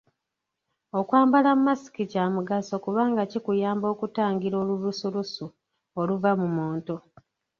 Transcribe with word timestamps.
Okwambala 0.99 1.49
masiki 1.65 2.03
kya 2.11 2.25
mugaso 2.33 2.73
kubanga 2.83 3.21
kikuyamba 3.31 3.85
okutangira 3.93 4.55
olulusulusu 4.63 5.45
oluva 5.99 6.31
mu 6.41 6.47
muntu. 6.57 6.95